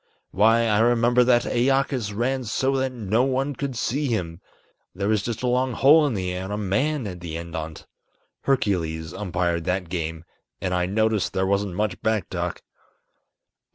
[0.31, 4.41] Why, I remember that Æacus ran so that no one could see him,
[4.95, 7.55] There was just a long hole in the air and a man at the end
[7.55, 7.85] on't.
[8.45, 10.25] Hercules umpired that game,
[10.59, 12.63] and I noticed there wasn't much back talk."